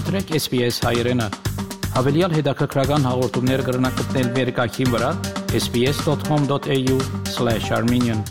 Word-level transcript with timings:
մտրեք 0.00 0.30
SPS 0.38 0.76
հայերեն։ 0.86 1.20
Հավելյալ 1.92 2.32
հետաքրքրական 2.38 3.02
հաղորդումներ 3.04 3.62
կգրնակցնել 3.66 4.28
վերկայքին 4.36 4.88
վրա 4.94 5.10
sps.com.au/armenian 5.58 8.22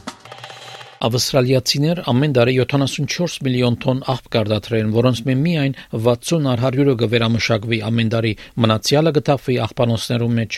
Ավստրալիացիներ 1.10 2.02
ամեն 2.14 2.34
տարի 2.40 2.56
74 2.64 3.38
միլիոն 3.46 3.78
տոն 3.86 4.02
աղբ 4.16 4.26
կարտադրեն, 4.34 4.90
որոնց 4.98 5.18
մեն 5.30 5.40
միայն 5.46 5.78
60 6.08 6.50
առ 6.56 6.66
100-ը 6.72 6.98
կվերամշակվի 7.04 7.80
ամեն 7.92 8.10
տարի, 8.16 8.34
մնացյալը 8.66 9.16
կտավվի 9.20 9.56
աղբանոցներում 9.70 10.36
մեջ։ 10.42 10.52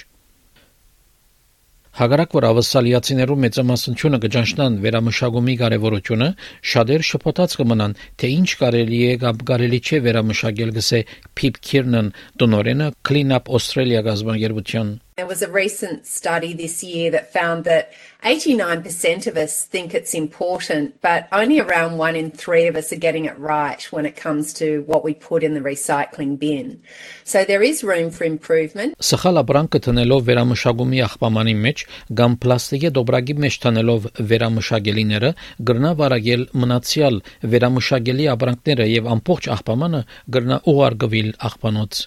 Հակառակ 2.02 2.32
որ 2.34 2.46
ավսալիացիներու 2.48 3.36
մեծամասնությունը 3.42 4.20
կճանչնան 4.24 4.78
վերամշակումի 4.86 5.54
կարևորությունը, 5.60 6.30
շատեր 6.72 7.04
շփոթած 7.10 7.54
կմնան, 7.60 7.94
թե 8.18 8.32
ինչ 8.38 8.50
կարելի 8.62 9.02
է 9.12 9.12
կամ 9.22 9.44
կարելի 9.52 9.80
չէ 9.86 10.00
վերամշակել 10.08 10.73
գսե 10.80 11.04
Pip 11.38 11.62
Kiernan 11.62 12.09
տնորենը 12.42 12.88
Clean 13.06 13.38
Up 13.38 13.54
Australia 13.54 14.02
գազբանգերության 14.09 14.90
There 15.21 15.27
was 15.27 15.43
a 15.43 15.52
recent 15.52 16.07
study 16.07 16.52
this 16.53 16.84
year 16.84 17.11
that 17.11 17.31
found 17.31 17.63
that 17.66 17.93
89% 18.23 19.27
of 19.27 19.38
us 19.38 19.66
think 19.66 19.94
it's 19.94 20.16
important, 20.16 20.99
but 20.99 21.27
only 21.31 21.59
around 21.59 21.99
one 21.99 22.16
in 22.16 22.31
three 22.31 22.66
of 22.66 22.75
us 22.75 22.91
are 22.91 22.95
getting 22.95 23.25
it 23.25 23.38
right 23.38 23.84
when 23.91 24.07
it 24.07 24.16
comes 24.16 24.52
to 24.53 24.81
what 24.88 25.03
we 25.03 25.13
put 25.13 25.44
in 25.44 25.53
the 25.53 25.59
recycling 25.59 26.39
bin. 26.39 26.81
So 27.23 27.45
there 27.45 27.61
is 27.61 27.84
room 27.84 28.09
for 28.09 28.23
improvement. 28.23 28.97
Սխալ 28.97 29.38
ապրանքը 29.44 29.81
տնելով 29.88 30.23
վերամշակումի 30.30 31.03
աղբամանի 31.05 31.53
մեջ 31.66 31.83
կամ 32.22 32.38
պլաստիկի 32.45 32.91
դոբրագի 32.97 33.35
մեջ 33.45 33.59
տնելով 33.67 34.08
վերամշակելիները 34.31 35.31
գրնա 35.69 35.91
վարագել 36.02 36.47
մնացյալ 36.63 37.22
վերամշակելի 37.53 38.25
ապրանքները 38.33 38.89
եւ 38.95 39.11
ամբողջ 39.17 39.52
աղբամանը 39.58 40.02
գրնա 40.38 40.59
ուղարկվել 40.73 41.31
աղբանոց 41.52 42.02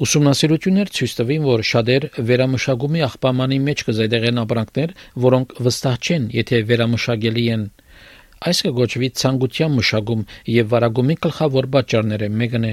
Ուսումնասիրություններ 0.00 0.90
ցույց 0.96 1.14
տվին, 1.18 1.42
որ 1.44 1.62
շատեր 1.68 2.04
վերամշակումի 2.28 3.02
աղբամանի 3.06 3.58
մեջ 3.66 3.82
կզայդեղեն 3.88 4.40
ապրանքներ, 4.42 4.94
որոնք 5.26 5.52
վստահ 5.66 5.98
չեն, 6.00 6.28
եթե 6.38 6.60
վերամշակելի 6.70 7.44
են։ 7.56 7.66
Այս 8.42 8.62
կգոչվի 8.66 9.12
ցանկության 9.20 9.76
մշակում 9.76 10.24
եւ 10.56 10.72
վարագումի 10.72 11.18
գլխավոր 11.28 11.68
պատճառները 11.76 12.32
մեկն 12.40 12.66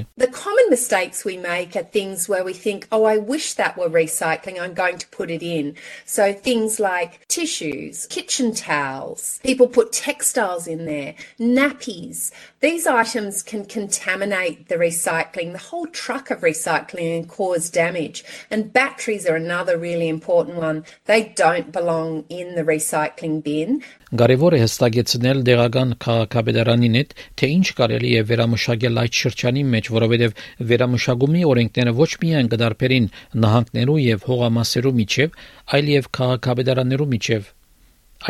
mistakes 0.69 1.23
we 1.23 1.37
make 1.37 1.75
are 1.75 1.83
things 1.83 2.27
where 2.27 2.43
we 2.43 2.53
think, 2.53 2.87
oh, 2.91 3.05
I 3.05 3.17
wish 3.17 3.53
that 3.53 3.77
were 3.77 3.89
recycling, 3.89 4.59
I'm 4.59 4.73
going 4.73 4.97
to 4.97 5.07
put 5.07 5.31
it 5.31 5.41
in. 5.41 5.75
So 6.05 6.33
things 6.33 6.79
like 6.79 7.25
tissues, 7.27 8.05
kitchen 8.07 8.53
towels, 8.53 9.39
people 9.43 9.67
put 9.67 9.91
textiles 9.91 10.67
in 10.67 10.85
there, 10.85 11.15
nappies. 11.39 12.31
These 12.59 12.87
items 12.87 13.43
can 13.43 13.65
contaminate 13.65 14.69
the 14.69 14.75
recycling, 14.75 15.51
the 15.51 15.57
whole 15.59 15.87
truck 15.87 16.31
of 16.31 16.41
recycling 16.41 17.17
and 17.17 17.29
cause 17.29 17.69
damage. 17.69 18.23
And 18.51 18.73
batteries 18.73 19.25
are 19.25 19.35
another 19.35 19.77
really 19.77 20.09
important 20.09 20.57
one. 20.57 20.83
They 21.05 21.33
don't 21.35 21.71
belong 21.71 22.25
in 22.29 22.55
the 22.55 22.63
recycling 22.63 23.43
bin. 23.43 23.83
Կարևոր 24.15 24.53
է 24.55 24.59
հստակեցնել 24.61 25.39
դեղական 25.47 25.89
քաղաքապետարանին 26.03 26.93
հետ, 26.99 27.13
թե 27.35 27.47
ինչ 27.55 27.65
կարելի 27.79 28.11
է 28.15 28.21
վերամշակել 28.29 28.99
այդ 29.01 29.17
շրջանի 29.21 29.63
մեջ, 29.73 29.89
որովհետև 29.95 30.35
վերամշակումի 30.70 31.42
օրենքները 31.50 31.94
ոչ 32.00 32.10
միայն 32.24 32.50
կդարբերին 32.54 33.08
նահանգներու 33.44 33.98
եւ 34.04 34.26
հողամասերու 34.30 34.94
միջև, 35.00 35.36
այլև 35.80 36.08
քաղաքապետարաններու 36.20 37.10
միջև։ 37.16 37.52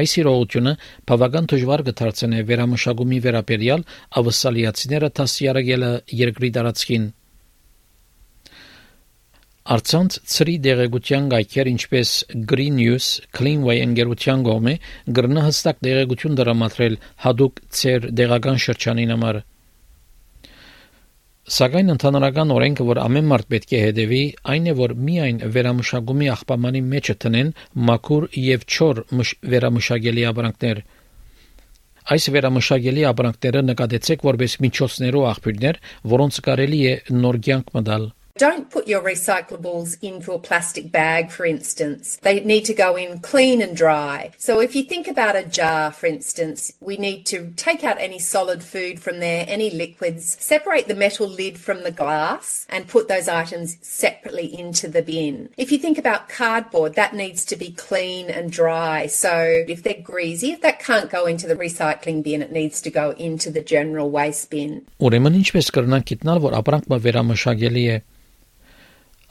Այս 0.00 0.12
իրողությունը 0.22 0.74
բավական 1.10 1.48
դժվար 1.50 1.86
կդարձնե 1.90 2.42
վերամշակումի 2.50 3.22
վերաբերյալ 3.24 3.86
ավսալիացիները 4.20 5.08
տասյարակելը 5.20 5.94
երկրի 6.20 6.50
տարածքին 6.58 7.08
Արցանց 9.70 10.14
ծրի 10.32 10.54
դեղեցության 10.64 11.26
գայքեր 11.30 11.68
ինչպես 11.70 12.12
Green 12.52 12.78
News, 12.80 13.08
Cleanway 13.36 13.82
ընկերության 13.84 14.40
կողմէ 14.46 14.72
գրնա 15.18 15.44
հստակ 15.44 15.82
դեղեցություն 15.86 16.38
դրամատրել 16.40 16.96
հadoop 17.26 17.60
ծեր 17.80 18.08
դեղական 18.20 18.58
շրջանին 18.64 19.14
համար։ 19.14 19.38
Սակայն 21.50 21.88
ընդհանրական 21.96 22.52
օրենքը, 22.54 22.84
որ 22.86 22.98
ամեն 23.02 23.26
մարդ 23.30 23.46
պետք 23.50 23.72
է 23.74 23.78
հետևի, 23.82 24.20
այն 24.52 24.68
է, 24.70 24.74
որ 24.78 24.92
միայն 25.06 25.40
վերամշակումի 25.56 26.28
աղբամանի 26.34 26.82
մեջը 26.92 27.16
տնեն 27.24 27.50
մաքուր 27.88 28.26
եւ 28.42 28.66
չոր 28.70 29.00
վերամշակելի 29.54 30.26
ապրանքներ։ 30.30 30.82
Այս 32.14 32.28
վերամշակելի 32.36 33.04
ապրանքները 33.10 33.64
նկատեցեք 33.66 34.24
որպես 34.30 34.56
միջոցներով 34.66 35.26
աղբյուրներ, 35.32 35.82
որոնց 36.14 36.40
կարելի 36.46 36.80
է 36.86 36.94
նոր 37.18 37.42
կյանք 37.50 37.74
մտալ։ 37.80 38.06
Don't 38.37 38.69
put 38.69 38.89
your 38.89 39.01
recyclables 39.01 39.95
into 40.01 40.33
a 40.33 40.39
plastic 40.39 40.91
bag, 40.91 41.31
for 41.31 41.45
instance. 41.45 42.17
They 42.21 42.41
need 42.41 42.65
to 42.65 42.73
go 42.73 42.97
in 42.97 43.19
clean 43.19 43.61
and 43.61 43.77
dry. 43.77 44.31
So 44.37 44.59
if 44.59 44.75
you 44.75 44.83
think 44.83 45.07
about 45.07 45.37
a 45.37 45.45
jar, 45.45 45.89
for 45.93 46.07
instance, 46.07 46.73
we 46.81 46.97
need 46.97 47.25
to 47.27 47.53
take 47.55 47.85
out 47.85 47.95
any 47.97 48.19
solid 48.19 48.61
food 48.61 48.99
from 48.99 49.21
there, 49.21 49.45
any 49.47 49.69
liquids, 49.69 50.35
separate 50.41 50.89
the 50.89 50.95
metal 50.95 51.29
lid 51.29 51.57
from 51.57 51.83
the 51.83 51.91
glass 51.91 52.67
and 52.69 52.89
put 52.89 53.07
those 53.07 53.29
items 53.29 53.77
separately 53.81 54.47
into 54.53 54.89
the 54.89 55.01
bin. 55.01 55.47
If 55.55 55.71
you 55.71 55.77
think 55.77 55.97
about 55.97 56.27
cardboard, 56.27 56.95
that 56.95 57.15
needs 57.15 57.45
to 57.45 57.55
be 57.55 57.71
clean 57.71 58.29
and 58.29 58.51
dry. 58.51 59.07
So 59.07 59.63
if 59.65 59.81
they're 59.81 60.03
greasy, 60.03 60.51
if 60.51 60.59
that 60.59 60.79
can't 60.79 61.09
go 61.09 61.25
into 61.25 61.47
the 61.47 61.55
recycling 61.55 62.21
bin, 62.21 62.41
it 62.41 62.51
needs 62.51 62.81
to 62.81 62.91
go 62.91 63.11
into 63.11 63.49
the 63.49 63.61
general 63.61 64.11
waste 64.11 64.51
bin. 64.51 64.83
Ուրեմն 64.99 65.39
ինչպես 65.39 65.71
կրնանք 65.71 66.11
գիտնալ, 66.11 66.43
որ 66.43 66.59
ապրանքը 66.59 66.99
վերամշակելի 67.07 67.85
է 67.95 67.97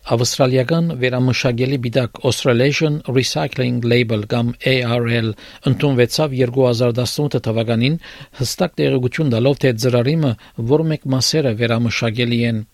Ավստրալիական 0.10 0.88
վերամշակելի 1.02 1.78
բիդակ 1.84 2.20
Australasian 2.26 2.96
Recycling 3.14 3.84
Label 3.92 4.24
կամ 4.32 4.48
ARL 4.72 5.30
ընդունվեցավ 5.70 6.34
2018 6.40 7.44
թվականին 7.46 8.00
հստակ 8.40 8.74
տեղեկություն 8.82 9.30
տալով 9.36 9.62
թե 9.62 9.74
ծրարիմը 9.86 10.34
որ 10.74 10.86
մեկ 10.94 11.08
մասերը 11.14 11.54
վերամշակելի 11.62 12.42
են 12.50 12.66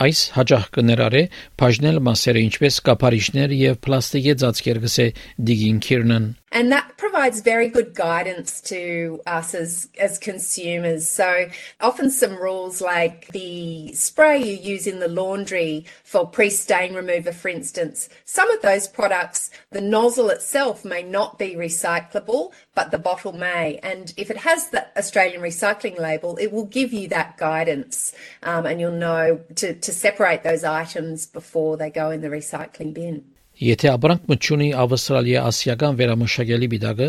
Այս 0.00 0.24
հաջող 0.38 0.66
կներարե 0.78 1.24
բաժնել 1.60 2.04
մասերը 2.08 2.44
ինչպես 2.48 2.82
կապարիչներ 2.88 3.56
եւ 3.60 3.80
պլաստիկի 3.84 4.36
ծածկեր 4.44 4.84
գսե 4.86 5.10
Digging 5.36 5.84
Kiernan 5.84 6.32
And 6.52 6.72
that 6.72 6.96
provides 6.96 7.40
very 7.40 7.68
good 7.68 7.94
guidance 7.94 8.60
to 8.62 9.20
us 9.24 9.54
as, 9.54 9.88
as 9.98 10.18
consumers. 10.18 11.08
So 11.08 11.48
often 11.80 12.10
some 12.10 12.36
rules 12.36 12.80
like 12.80 13.28
the 13.28 13.92
spray 13.94 14.42
you 14.42 14.56
use 14.56 14.88
in 14.88 14.98
the 14.98 15.06
laundry 15.06 15.86
for 16.02 16.26
pre-stain 16.26 16.94
remover, 16.94 17.32
for 17.32 17.48
instance, 17.48 18.08
some 18.24 18.50
of 18.50 18.62
those 18.62 18.88
products, 18.88 19.50
the 19.70 19.80
nozzle 19.80 20.28
itself 20.30 20.84
may 20.84 21.04
not 21.04 21.38
be 21.38 21.54
recyclable, 21.54 22.52
but 22.74 22.90
the 22.90 22.98
bottle 22.98 23.32
may. 23.32 23.78
And 23.84 24.12
if 24.16 24.28
it 24.28 24.38
has 24.38 24.70
the 24.70 24.86
Australian 24.98 25.42
recycling 25.42 26.00
label, 26.00 26.36
it 26.36 26.50
will 26.50 26.66
give 26.66 26.92
you 26.92 27.06
that 27.08 27.36
guidance 27.36 28.12
um, 28.42 28.66
and 28.66 28.80
you'll 28.80 28.90
know 28.90 29.40
to, 29.54 29.74
to 29.74 29.92
separate 29.92 30.42
those 30.42 30.64
items 30.64 31.26
before 31.26 31.76
they 31.76 31.90
go 31.90 32.10
in 32.10 32.22
the 32.22 32.28
recycling 32.28 32.92
bin. 32.92 33.24
Եթե 33.60 33.88
ապրանք 33.92 34.28
մտչունի 34.30 34.66
ավստրալիա 34.80 35.40
ասիական 35.44 35.96
վերամշակելի 35.98 36.68
բիդագը 36.72 37.08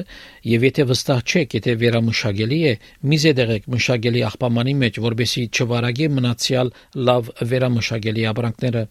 եւ 0.52 0.66
եթե 0.68 0.86
վստահ 0.90 1.22
չեք, 1.24 1.54
եթե 1.58 1.76
վերամշակելի 1.84 2.58
է, 2.68 2.74
մի 3.08 3.20
զեդեղեք 3.24 3.70
մշակելի 3.72 4.24
աղբամանի 4.30 4.74
մեջ, 4.82 5.00
որբեսի 5.06 5.44
չվարագի 5.56 6.10
մնացյալ 6.18 6.74
լավ 7.08 7.32
վերամշակելի 7.54 8.28
ապրանքները։ 8.34 8.84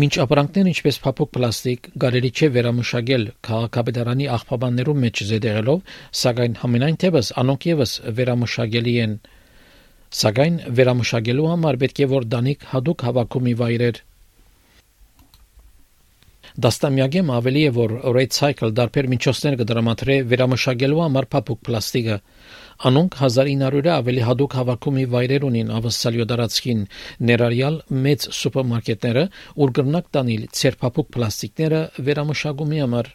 Մինչ 0.00 0.12
ապրանքներ 0.26 0.68
ինչպես 0.70 1.00
փափուկ 1.06 1.30
պլաստիկ 1.38 1.88
գարելի 2.02 2.30
չէ 2.34 2.50
վերամշակել 2.58 3.24
քաղաքապետարանի 3.46 4.28
աղբաբաններում 4.34 5.00
մեջ 5.06 5.24
զեդեղելով, 5.30 5.80
սակայն 6.26 6.60
համենայն 6.60 7.00
թեպս 7.06 7.32
անոնք 7.42 7.70
եւս 7.70 7.96
վերամշակելի 8.18 8.94
են։ 9.06 9.16
Սակայն 10.20 10.60
վերամշակելու 10.78 11.50
համար 11.54 11.82
պետք 11.86 12.06
է 12.06 12.12
որ 12.18 12.30
դանիք 12.34 12.70
հadoop 12.74 13.04
հավաքումի 13.10 13.58
վայրեր 13.62 14.06
Դաստամյակեմ 16.60 17.30
ավելի 17.32 17.60
է 17.66 17.68
որ 17.76 17.92
Recycle 18.14 18.72
դարբեր 18.76 19.06
միջոցներ 19.12 19.54
կդրամատրե 19.60 20.16
վերամշակելու 20.32 20.98
համար 21.00 21.28
փափուկ 21.34 21.60
պլաստիկը 21.68 22.16
Անոնք 22.90 23.16
1900-ը 23.20 23.92
ավելի 23.92 24.22
հadoop 24.26 24.56
հավաքումի 24.58 25.04
վայրեր 25.14 25.46
ունին 25.50 25.72
ավսալյո 25.78 26.26
դարածքին 26.30 26.82
ներառյալ 27.30 27.78
մեծ 28.06 28.26
սուպերմարկետները, 28.40 29.24
ուր 29.60 29.72
կրնակ 29.78 30.10
տանիլ 30.16 30.44
ցերփափուկ 30.60 31.10
պլաստիկները 31.16 31.80
վերամշակումի 32.08 32.82
համար 32.84 33.12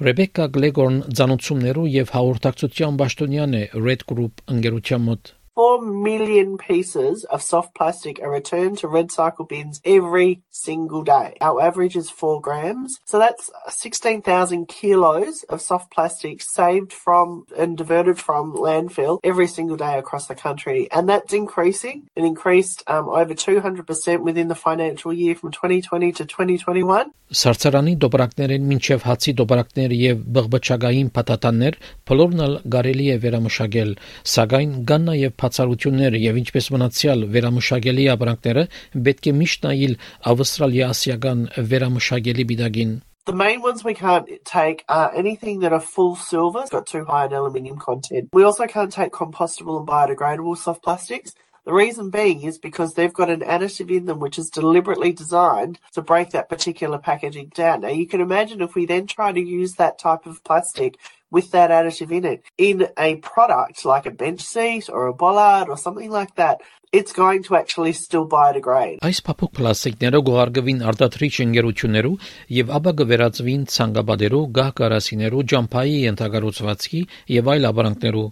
Ռեբեկա 0.00 0.48
Գլեգորն 0.56 1.02
ցանուցումներու 1.16 1.90
եւ 1.96 2.14
հաղորդակցության 2.16 3.02
ճշտոնյան 3.04 3.58
է 3.58 3.64
Red 3.88 4.06
Group 4.12 4.44
ընկերության 4.54 5.06
մոտ 5.10 5.34
4 5.54 5.82
million 5.82 6.56
pieces 6.58 7.24
of 7.24 7.42
soft 7.42 7.74
plastic 7.74 8.20
are 8.22 8.30
returned 8.30 8.78
to 8.78 8.88
red 8.88 9.10
cycle 9.10 9.44
bins 9.44 9.80
every 9.84 10.42
single 10.50 11.02
day. 11.02 11.36
Our 11.40 11.60
average 11.60 11.96
is 11.96 12.10
4 12.10 12.40
grams. 12.40 12.98
So 13.04 13.18
that's 13.18 13.50
16,000 13.68 14.68
kilos 14.68 15.42
of 15.48 15.60
soft 15.60 15.92
plastic 15.92 16.42
saved 16.42 16.92
from 16.92 17.44
and 17.58 17.76
diverted 17.76 18.18
from 18.18 18.54
landfill 18.54 19.18
every 19.24 19.46
single 19.46 19.76
day 19.76 19.98
across 19.98 20.26
the 20.26 20.34
country. 20.34 20.88
And 20.92 21.08
that's 21.08 21.32
increasing. 21.32 22.08
It 22.14 22.24
increased 22.24 22.82
um, 22.86 23.08
over 23.08 23.34
200% 23.34 24.20
within 24.20 24.48
the 24.48 24.54
financial 24.54 25.12
year 25.12 25.34
from 25.34 25.50
2020 25.50 26.12
to 26.12 26.24
2021. 26.24 27.10
Սարսարանի 27.30 27.92
դոբրակներեն 28.02 28.64
մինչև 28.66 29.04
հացի 29.06 29.32
դոբրակներ 29.38 29.92
եւ 29.94 30.22
բղբճագային 30.34 31.10
փաթաթաններ 31.14 31.76
բոլորն 32.10 32.56
կարելի 32.74 33.06
է 33.14 33.18
վերամշակել, 33.24 33.92
սակայն 34.32 34.72
կան 34.90 35.06
նաեւ 35.10 35.36
բացառություններ 35.40 36.16
եւ 36.22 36.40
ինչպես 36.44 36.70
մնացյալ 36.76 37.28
վերամշակելի 37.36 38.08
ապրանքները 38.14 38.66
պետք 39.10 39.30
է 39.30 39.36
միշտ 39.42 39.68
նայել 39.68 39.94
ավստրալիա-ասիական 40.32 41.46
վերամշակելի 41.74 42.50
բիդագին 42.50 42.98
The 43.26 43.36
main 43.36 43.60
ones 43.60 43.84
we 43.84 43.94
can't 43.94 44.26
take 44.44 44.82
are 44.88 45.14
anything 45.14 45.60
that 45.60 45.74
are 45.74 45.80
full 45.80 46.16
silver, 46.16 46.64
got 46.70 46.86
too 46.86 47.04
high 47.04 47.26
an 47.26 47.34
aluminium 47.34 47.78
content. 47.78 48.30
We 48.32 48.42
also 48.42 48.66
can't 48.66 48.90
take 48.90 49.12
compostable 49.12 49.78
and 49.78 49.86
biodegradable 49.86 50.56
soft 50.56 50.82
plastics. 50.82 51.34
The 51.66 51.74
reason 51.74 52.08
being 52.10 52.42
is 52.42 52.58
because 52.58 52.94
they've 52.94 53.12
got 53.12 53.28
an 53.28 53.40
additive 53.40 53.94
in 53.94 54.06
them 54.06 54.18
which 54.18 54.38
is 54.38 54.48
deliberately 54.48 55.12
designed 55.12 55.78
to 55.92 56.02
break 56.02 56.30
that 56.30 56.48
particular 56.48 56.98
packaging 56.98 57.52
down. 57.54 57.82
Now 57.82 57.88
you 57.88 58.06
can 58.06 58.22
imagine 58.22 58.62
if 58.62 58.74
we 58.74 58.86
then 58.86 59.06
try 59.06 59.30
to 59.30 59.40
use 59.40 59.74
that 59.74 59.98
type 59.98 60.24
of 60.24 60.42
plastic 60.42 60.96
with 61.30 61.50
that 61.52 61.70
additive 61.70 62.10
in 62.18 62.24
it 62.24 62.42
in 62.58 62.88
a 62.96 63.16
product 63.16 63.84
like 63.84 64.06
a 64.06 64.10
bench 64.10 64.42
seat 64.42 64.88
or 64.88 65.06
a 65.06 65.14
bollard 65.14 65.68
or 65.68 65.76
something 65.76 66.10
like 66.10 66.34
that, 66.36 66.60
it's 66.92 67.12
going 67.12 67.42
to 67.44 67.54
actually 67.54 67.92
still 67.92 68.26
biodegrade. 68.26 68.98
Այս 69.06 69.20
փափուկ 69.26 69.54
պլաստիկները 69.60 70.20
գողարգվին 70.26 70.82
արտադրիչ 70.90 71.34
ընկերություններու 71.46 72.16
եւ 72.56 72.74
ապա 72.80 72.92
կվերածվին 73.00 73.64
ցանգաբադերու, 73.76 74.42
գահկարասիներու, 74.58 75.46
ջամփայի 75.54 75.96
ենթագարուցվածքի 76.08 77.02
եւ 77.38 77.54
այլ 77.54 77.70
ապրանքներու 77.70 78.28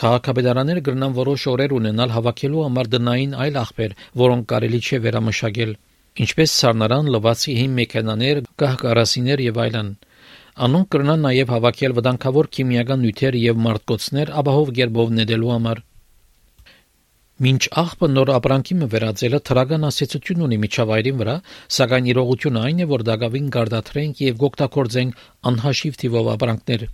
Քաղաքապետարանները 0.00 0.80
կգրնան 0.80 1.14
որոշ 1.16 1.42
օրեր 1.50 1.72
ունենալ 1.76 2.12
հավաքելու 2.14 2.62
համար 2.66 2.88
դնային 2.92 3.34
այլ 3.44 3.56
աղբեր, 3.62 3.94
որոնք 4.20 4.46
կարելի 4.52 4.80
չէ 4.80 5.00
վերամշակել, 5.06 5.74
ինչպես 6.24 6.54
սառնարան, 6.60 7.10
լվացի 7.16 7.56
հին 7.58 7.74
մեքենաներ, 7.80 8.40
գահկարասիներ 8.62 9.42
եւ 9.50 9.60
այլն։ 9.64 9.90
Անոնք 10.60 10.88
կգրնան 10.92 11.22
նաեւ 11.24 11.50
հավաքել 11.54 11.92
վտանգավոր 11.96 12.48
քիմիական 12.54 12.98
նյութեր 13.00 13.36
եւ 13.40 13.60
մարտկոցներ 13.66 14.32
ապահով 14.40 14.72
գերբով 14.78 15.14
նետելու 15.18 15.52
համար։ 15.54 15.80
Մինչ 17.46 17.62
աղբը 17.80 18.08
նոր 18.12 18.32
ապրանքի 18.34 18.76
մը 18.80 18.88
վերածելը 18.94 19.40
թրական 19.48 19.88
ասացություն 19.88 20.44
ունի 20.46 20.58
միջավայրին 20.66 21.18
վրա, 21.22 21.38
սակայն 21.78 22.10
իրողությունը 22.12 22.64
այն 22.68 22.84
է, 22.84 22.88
որ 22.92 23.06
դակավին 23.08 23.48
գարդաթրենք 23.56 24.22
եւ 24.26 24.38
գոկտակորձենք 24.44 25.24
անհաշիվ 25.50 26.00
թիվով 26.04 26.30
ապրանքներ։ 26.36 26.88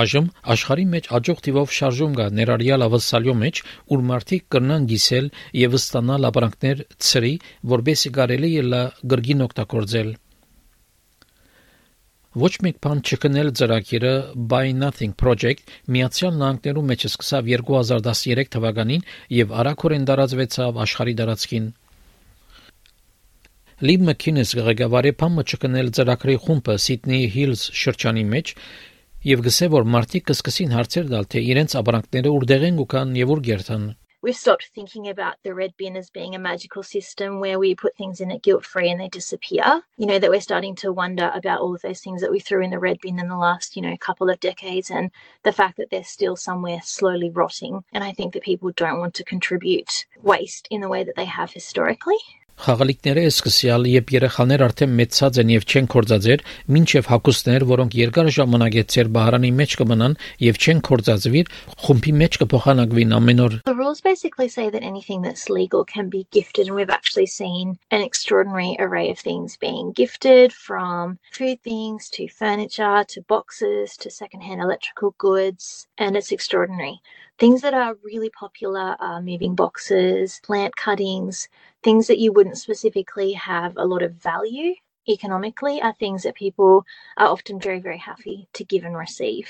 Այժմ 0.00 0.26
աշխարհի 0.56 0.90
մեջ 0.96 1.12
աջող 1.20 1.46
տիվով 1.46 1.74
շարժում 1.76 2.14
կա 2.16 2.32
ներառյալ 2.40 2.86
ավսալյո 2.88 3.34
մեջ, 3.44 3.64
ուր 3.92 4.06
մարդիկ 4.16 4.48
կրնան 4.56 4.92
գիսել 4.96 5.32
եւ 5.60 5.80
ստանալ 5.84 6.30
ապրանքներ 6.32 6.86
ծրի, 7.10 7.34
որբեսի 7.76 8.12
կարելի 8.16 8.50
է 8.64 8.70
լա 8.72 8.86
գրգին 9.12 9.44
օգտագործել։ 9.46 10.16
Ոչ 12.36 12.50
մեկ 12.64 12.80
բան 12.84 12.98
չկնել 13.00 13.46
ծրագիրը 13.58 14.10
Buy 14.52 14.72
Nothing 14.76 15.14
Project 15.20 15.70
Միացյալ 15.94 16.34
Նահանգներում 16.40 16.90
մեջ 16.92 17.06
սկսավ 17.08 17.46
2013 17.52 18.50
թվականին 18.56 19.06
եւ 19.36 19.54
արագորեն 19.62 20.04
տարածվեցավ 20.10 20.80
աշխարհի 20.84 21.14
տարածքին։ 21.22 21.70
Լիբ 23.88 24.04
Մքինես 24.10 24.52
ղեկավարի 24.68 25.14
փամը 25.22 25.46
չկնել 25.48 25.88
ծրագրի 25.96 26.36
խումբը 26.44 26.76
Sydney 26.88 27.32
Hills 27.38 27.64
շրջանի 27.84 28.28
մեջ 28.36 28.52
եւ 29.32 29.46
գսե 29.48 29.70
որ 29.80 29.88
մարդիկ 29.96 30.28
կսկսին 30.32 30.76
հարցեր 30.76 31.12
տալ 31.16 31.30
թե 31.32 31.46
իրենց 31.56 31.80
ապրանքները 31.80 32.36
որտեղ 32.36 32.68
են 32.68 32.84
ու 32.84 32.90
կան 32.92 33.16
եւ 33.24 33.32
ուր 33.36 33.46
գերտան 33.48 33.88
We've 34.22 34.36
stopped 34.36 34.70
thinking 34.74 35.08
about 35.08 35.36
the 35.42 35.54
red 35.54 35.76
bin 35.76 35.96
as 35.96 36.10
being 36.10 36.34
a 36.34 36.38
magical 36.38 36.82
system 36.82 37.38
where 37.38 37.58
we 37.58 37.74
put 37.74 37.96
things 37.96 38.20
in 38.20 38.30
it 38.30 38.42
guilt 38.42 38.64
free 38.64 38.90
and 38.90 39.00
they 39.00 39.08
disappear. 39.08 39.82
You 39.98 40.06
know, 40.06 40.18
that 40.18 40.30
we're 40.30 40.40
starting 40.40 40.74
to 40.76 40.92
wonder 40.92 41.30
about 41.34 41.60
all 41.60 41.74
of 41.74 41.82
those 41.82 42.00
things 42.00 42.22
that 42.22 42.30
we 42.30 42.40
threw 42.40 42.62
in 42.62 42.70
the 42.70 42.78
red 42.78 42.98
bin 43.00 43.20
in 43.20 43.28
the 43.28 43.36
last, 43.36 43.76
you 43.76 43.82
know, 43.82 43.96
couple 43.98 44.30
of 44.30 44.40
decades 44.40 44.90
and 44.90 45.10
the 45.42 45.52
fact 45.52 45.76
that 45.76 45.90
they're 45.90 46.02
still 46.02 46.34
somewhere 46.34 46.80
slowly 46.82 47.30
rotting. 47.30 47.84
And 47.92 48.02
I 48.02 48.12
think 48.12 48.32
that 48.32 48.42
people 48.42 48.72
don't 48.72 48.98
want 48.98 49.14
to 49.14 49.24
contribute 49.24 50.06
waste 50.22 50.66
in 50.70 50.80
the 50.80 50.88
way 50.88 51.04
that 51.04 51.16
they 51.16 51.26
have 51.26 51.52
historically. 51.52 52.16
Խաղալիքները 52.56 53.22
սկսյալ, 53.28 53.86
երբ 53.92 54.12
երեխաներ 54.14 54.62
արդեն 54.66 54.92
մեծած 54.98 55.38
են 55.42 55.50
եւ 55.52 55.64
չեն 55.68 55.88
կորցածեր, 55.92 56.44
մինչեւ 56.76 57.10
հակոստներ, 57.12 57.66
որոնք 57.68 57.96
երկար 58.00 58.30
ժամանակ 58.36 58.78
է 58.80 58.84
ծեր 58.94 59.10
բահարանի 59.16 59.50
մեջ 59.58 59.74
կմնան 59.80 60.16
եւ 60.46 60.60
չեն 60.64 60.80
կորցածվիր, 60.88 61.50
խումբի 61.84 62.14
մեջ 62.22 62.38
կփոխանակվին 62.42 63.12
ամեն 63.18 63.42
օր։ 63.46 63.58
The 63.68 63.76
rules 63.76 64.00
basically 64.00 64.48
say 64.48 64.70
that 64.70 64.82
anything 64.82 65.20
that's 65.20 65.50
legal 65.52 65.84
can 65.84 66.08
be 66.08 66.26
gifted 66.32 66.66
and 66.66 66.76
we've 66.76 66.96
actually 66.96 67.26
seen 67.26 67.76
an 67.90 68.00
extraordinary 68.00 68.74
array 68.80 69.10
of 69.10 69.18
things 69.18 69.58
being 69.58 69.92
gifted 69.92 70.52
from 70.52 71.18
food 71.30 71.60
things 71.62 72.08
to 72.16 72.26
furniture 72.28 73.04
to 73.08 73.20
boxes 73.28 73.96
to 73.98 74.10
secondhand 74.10 74.62
electrical 74.62 75.14
goods 75.18 75.86
and 75.98 76.16
it's 76.16 76.32
extraordinary. 76.32 77.00
Things 77.38 77.60
that 77.60 77.74
are 77.74 77.98
really 78.02 78.30
popular 78.30 78.96
are 78.98 79.20
moving 79.20 79.54
boxes, 79.54 80.40
plant 80.42 80.74
cuttings, 80.74 81.48
things 81.82 82.06
that 82.06 82.18
you 82.18 82.32
wouldn't 82.32 82.56
specifically 82.56 83.34
have 83.34 83.74
a 83.76 83.84
lot 83.84 84.02
of 84.02 84.14
value 84.14 84.74
economically 85.06 85.82
are 85.82 85.92
things 85.92 86.22
that 86.22 86.34
people 86.34 86.86
are 87.18 87.28
often 87.28 87.60
very, 87.60 87.78
very 87.78 87.98
happy 87.98 88.48
to 88.54 88.64
give 88.64 88.84
and 88.84 88.96
receive. 88.96 89.48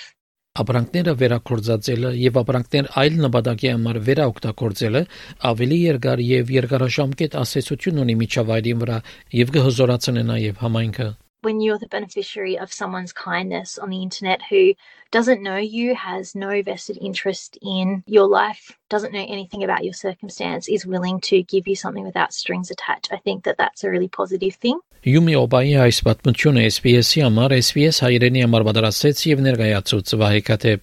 Ապրանքները 0.57 1.13
վերակորձածելը 1.21 2.11
եւ 2.17 2.41
ապրանքներ 2.41 2.87
այլ 3.03 3.19
նպատակի 3.27 3.71
համար 3.73 3.99
վերաօգտագործելը 4.09 5.03
ավելի 5.51 5.79
երկար 5.83 6.23
եւ 6.27 6.53
երկարաժամկետ 6.55 7.37
ասացություն 7.43 8.03
ունի 8.07 8.17
միջավայրի 8.23 8.75
վրա 8.83 8.99
եւ 9.43 9.55
կհզորացնի 9.59 10.27
նաեւ 10.33 10.65
համայնքը 10.65 11.09
when 11.46 11.60
you're 11.60 11.80
the 11.80 11.88
beneficiary 11.88 12.58
of 12.58 12.72
someone's 12.72 13.14
kindness 13.14 13.78
on 13.80 13.90
the 13.90 14.02
internet 14.02 14.42
who 14.50 14.74
doesn't 15.12 15.42
know 15.42 15.58
you, 15.58 15.96
has 15.96 16.36
no 16.36 16.62
vested 16.62 16.98
interest 17.02 17.58
in 17.62 18.04
your 18.06 18.28
life, 18.28 18.78
doesn't 18.90 19.12
know 19.12 19.26
anything 19.28 19.64
about 19.64 19.84
your 19.84 19.94
circumstance, 19.94 20.70
is 20.70 20.86
willing 20.86 21.20
to 21.22 21.42
give 21.44 21.68
you 21.68 21.76
something 21.76 22.04
without 22.04 22.34
strings 22.34 22.70
attached. 22.70 23.10
I 23.12 23.18
think 23.18 23.44
that 23.46 23.58
that's 23.58 23.84
a 23.84 23.90
really 23.90 24.08
positive 24.08 24.56
thing. 24.56 24.80
Յումի 25.02 25.34
օբայի 25.34 25.72
այս 25.82 26.00
պատմությունը 26.06 26.68
SPS-ի 26.70 27.24
համար 27.26 27.56
SPS 27.58 28.04
հայրենի 28.06 28.46
համար 28.46 28.68
պատրաստեց 28.70 29.24
եւ 29.32 29.42
ներկայացուց 29.48 30.14
Վահե 30.22 30.46
Քաթեփ։ 30.52 30.80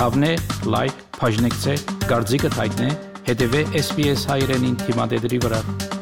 Հավնե 0.00 0.34
լայք, 0.72 1.06
բաժնեկցե, 1.20 1.78
դարձիկը 2.08 2.56
թայտնե, 2.56 2.90
հետեւե 3.28 3.64
SPS 3.84 4.28
հայրենին 4.32 4.84
թիմադեդի 4.86 5.44
վրա։ 5.44 5.93